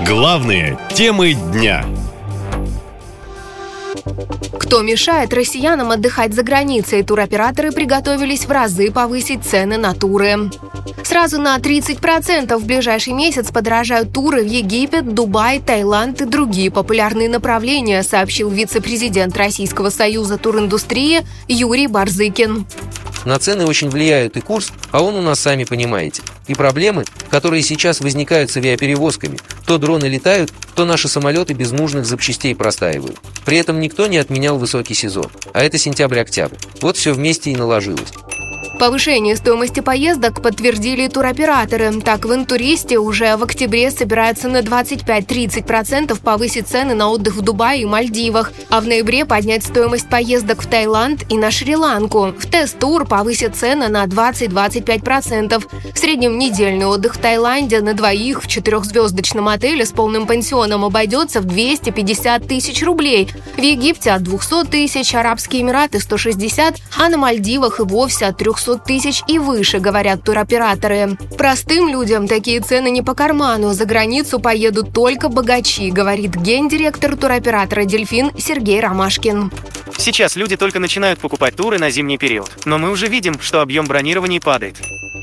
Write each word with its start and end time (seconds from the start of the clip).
Главные 0.00 0.76
темы 0.92 1.34
дня. 1.34 1.84
Кто 4.58 4.82
мешает 4.82 5.32
россиянам 5.32 5.92
отдыхать 5.92 6.34
за 6.34 6.42
границей? 6.42 7.04
Туроператоры 7.04 7.70
приготовились 7.70 8.44
в 8.44 8.50
разы 8.50 8.90
повысить 8.90 9.44
цены 9.44 9.78
на 9.78 9.94
туры. 9.94 10.50
Сразу 11.04 11.40
на 11.40 11.56
30% 11.56 12.56
в 12.56 12.66
ближайший 12.66 13.12
месяц 13.12 13.52
подорожают 13.52 14.12
туры 14.12 14.42
в 14.42 14.46
Египет, 14.46 15.14
Дубай, 15.14 15.60
Таиланд 15.60 16.22
и 16.22 16.24
другие 16.24 16.72
популярные 16.72 17.28
направления, 17.28 18.02
сообщил 18.02 18.50
вице-президент 18.50 19.36
Российского 19.36 19.90
союза 19.90 20.38
туриндустрии 20.38 21.22
Юрий 21.46 21.86
Барзыкин. 21.86 22.66
На 23.24 23.38
цены 23.38 23.66
очень 23.66 23.88
влияет 23.88 24.36
и 24.36 24.40
курс, 24.40 24.70
а 24.90 25.02
он 25.02 25.14
у 25.14 25.22
нас, 25.22 25.40
сами 25.40 25.64
понимаете. 25.64 26.22
И 26.46 26.54
проблемы, 26.54 27.04
которые 27.30 27.62
сейчас 27.62 28.00
возникают 28.00 28.50
с 28.50 28.56
авиаперевозками. 28.56 29.38
То 29.66 29.78
дроны 29.78 30.06
летают, 30.06 30.52
то 30.74 30.84
наши 30.84 31.08
самолеты 31.08 31.54
без 31.54 31.72
нужных 31.72 32.04
запчастей 32.04 32.54
простаивают. 32.54 33.18
При 33.44 33.58
этом 33.58 33.80
никто 33.80 34.06
не 34.06 34.18
отменял 34.18 34.58
высокий 34.58 34.94
сезон. 34.94 35.30
А 35.52 35.62
это 35.62 35.78
сентябрь-октябрь. 35.78 36.56
Вот 36.80 36.96
все 36.96 37.12
вместе 37.12 37.50
и 37.50 37.56
наложилось. 37.56 38.12
Повышение 38.78 39.36
стоимости 39.36 39.80
поездок 39.80 40.42
подтвердили 40.42 41.06
туроператоры. 41.06 42.00
Так, 42.00 42.24
в 42.24 42.34
Интуристе 42.34 42.98
уже 42.98 43.36
в 43.36 43.44
октябре 43.44 43.90
собираются 43.90 44.48
на 44.48 44.58
25-30% 44.58 46.20
повысить 46.20 46.66
цены 46.66 46.94
на 46.94 47.08
отдых 47.08 47.36
в 47.36 47.40
Дубае 47.40 47.82
и 47.82 47.86
Мальдивах, 47.86 48.52
а 48.70 48.80
в 48.80 48.86
ноябре 48.86 49.24
поднять 49.24 49.64
стоимость 49.64 50.10
поездок 50.10 50.62
в 50.62 50.66
Таиланд 50.66 51.24
и 51.30 51.38
на 51.38 51.50
Шри-Ланку. 51.50 52.34
В 52.36 52.50
тест-тур 52.50 53.06
повысят 53.06 53.54
цены 53.54 53.88
на 53.88 54.04
20-25%. 54.04 55.64
В 55.94 55.98
среднем 55.98 56.36
недельный 56.36 56.86
отдых 56.86 57.14
в 57.14 57.18
Таиланде 57.18 57.80
на 57.80 57.94
двоих 57.94 58.42
в 58.42 58.48
четырехзвездочном 58.48 59.48
отеле 59.48 59.86
с 59.86 59.92
полным 59.92 60.26
пансионом 60.26 60.84
обойдется 60.84 61.40
в 61.40 61.44
250 61.44 62.48
тысяч 62.48 62.82
рублей. 62.82 63.28
В 63.56 63.60
Египте 63.60 64.10
от 64.10 64.22
200 64.24 64.66
тысяч, 64.66 65.14
Арабские 65.14 65.62
Эмираты 65.62 66.00
160, 66.00 66.76
а 66.98 67.08
на 67.08 67.16
Мальдивах 67.16 67.78
и 67.78 67.84
вовсе 67.84 68.26
от 68.26 68.36
300 68.38 68.63
200 68.64 68.84
тысяч 68.84 69.22
и 69.28 69.38
выше, 69.38 69.78
говорят 69.78 70.22
туроператоры. 70.22 71.16
Простым 71.36 71.88
людям 71.88 72.26
такие 72.26 72.60
цены 72.60 72.90
не 72.90 73.02
по 73.02 73.14
карману. 73.14 73.72
За 73.72 73.84
границу 73.84 74.40
поедут 74.40 74.92
только 74.92 75.28
богачи, 75.28 75.90
говорит 75.90 76.34
гендиректор 76.34 77.16
туроператора 77.16 77.84
«Дельфин» 77.84 78.30
Сергей 78.38 78.80
Ромашкин. 78.80 79.52
Сейчас 79.96 80.36
люди 80.36 80.56
только 80.56 80.80
начинают 80.80 81.20
покупать 81.20 81.56
туры 81.56 81.78
на 81.78 81.90
зимний 81.90 82.18
период, 82.18 82.50
но 82.64 82.78
мы 82.78 82.90
уже 82.90 83.06
видим, 83.06 83.38
что 83.40 83.60
объем 83.60 83.86
бронирований 83.86 84.40
падает. 84.40 84.76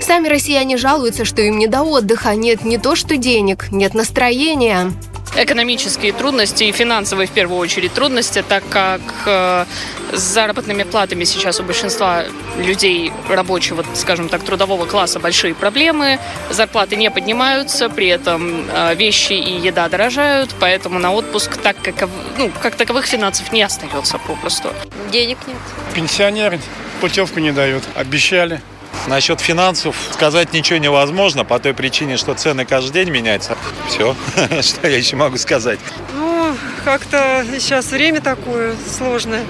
Сами 0.00 0.28
россияне 0.28 0.76
жалуются, 0.76 1.24
что 1.24 1.42
им 1.42 1.58
не 1.58 1.66
до 1.66 1.82
отдыха, 1.82 2.34
нет 2.34 2.64
не 2.64 2.78
то 2.78 2.96
что 2.96 3.16
денег, 3.16 3.70
нет 3.70 3.94
настроения 3.94 4.92
экономические 5.36 6.12
трудности 6.12 6.64
и 6.64 6.72
финансовые 6.72 7.26
в 7.26 7.30
первую 7.30 7.58
очередь 7.58 7.92
трудности, 7.92 8.42
так 8.46 8.64
как 8.68 9.00
э, 9.26 9.64
с 10.12 10.20
заработными 10.20 10.82
платами 10.82 11.24
сейчас 11.24 11.60
у 11.60 11.62
большинства 11.62 12.24
людей 12.58 13.12
рабочего, 13.28 13.84
скажем 13.94 14.28
так, 14.28 14.42
трудового 14.42 14.86
класса 14.86 15.20
большие 15.20 15.54
проблемы, 15.54 16.18
зарплаты 16.50 16.96
не 16.96 17.10
поднимаются, 17.10 17.88
при 17.88 18.08
этом 18.08 18.66
э, 18.72 18.94
вещи 18.94 19.34
и 19.34 19.58
еда 19.58 19.88
дорожают, 19.88 20.54
поэтому 20.58 20.98
на 20.98 21.12
отпуск 21.12 21.56
так 21.56 21.76
как, 21.82 22.08
ну, 22.38 22.50
как 22.62 22.76
таковых 22.76 23.06
финансов 23.06 23.52
не 23.52 23.62
остается 23.62 24.18
попросту. 24.18 24.70
Денег 25.10 25.38
нет. 25.46 25.56
Пенсионеры 25.94 26.60
путевку 27.00 27.40
не 27.40 27.52
дают, 27.52 27.84
обещали. 27.94 28.60
Насчет 29.06 29.40
финансов 29.40 29.96
сказать 30.12 30.52
ничего 30.52 30.78
невозможно 30.78 31.44
по 31.44 31.58
той 31.58 31.74
причине, 31.74 32.16
что 32.16 32.34
цены 32.34 32.64
каждый 32.64 32.92
день 32.92 33.10
меняются. 33.10 33.56
Все, 33.88 34.16
что 34.62 34.88
я 34.88 34.96
еще 34.96 35.16
могу 35.16 35.36
сказать. 35.38 35.78
Ну, 36.14 36.56
как-то 36.84 37.44
сейчас 37.58 37.86
время 37.86 38.20
такое 38.20 38.74
сложное, 38.96 39.44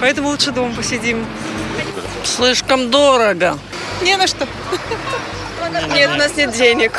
поэтому 0.00 0.28
лучше 0.28 0.52
дома 0.52 0.74
посидим. 0.74 1.26
Слишком 2.24 2.90
дорого. 2.90 3.58
Не 4.02 4.16
на 4.16 4.26
что. 4.26 4.48
Нет, 5.92 6.10
у 6.10 6.16
нас 6.16 6.36
нет 6.36 6.52
денег. 6.52 6.92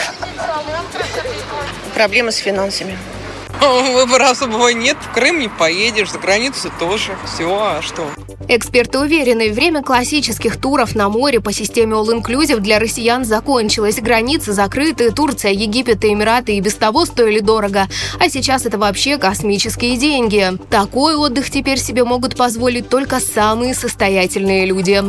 Проблемы 1.95 2.31
с 2.31 2.37
финансами. 2.37 2.97
Выбора 3.93 4.31
особого 4.31 4.69
нет, 4.69 4.97
в 5.01 5.13
Крым 5.13 5.39
не 5.39 5.47
поедешь, 5.47 6.11
за 6.11 6.19
границу 6.19 6.71
тоже. 6.79 7.15
Все, 7.25 7.47
а 7.49 7.81
что? 7.81 8.07
Эксперты 8.47 8.99
уверены, 8.99 9.51
время 9.51 9.81
классических 9.81 10.57
туров 10.57 10.93
на 10.93 11.09
море 11.09 11.39
по 11.39 11.51
системе 11.51 11.95
All 11.95 12.21
Inclusive 12.21 12.59
для 12.59 12.79
россиян 12.79 13.25
закончилось. 13.25 13.99
Границы 13.99 14.53
закрыты, 14.53 15.11
Турция, 15.11 15.51
Египет 15.51 16.03
и 16.05 16.13
Эмираты 16.13 16.55
и 16.55 16.61
без 16.61 16.75
того 16.75 17.05
стоили 17.05 17.39
дорого. 17.39 17.87
А 18.19 18.29
сейчас 18.29 18.65
это 18.65 18.77
вообще 18.77 19.17
космические 19.17 19.97
деньги. 19.97 20.51
Такой 20.69 21.15
отдых 21.15 21.49
теперь 21.49 21.79
себе 21.79 22.03
могут 22.03 22.35
позволить 22.35 22.89
только 22.89 23.19
самые 23.19 23.73
состоятельные 23.73 24.65
люди. 24.65 25.03